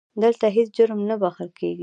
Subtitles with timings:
[0.23, 1.79] دلته هیڅ جرم نه بښل کېږي.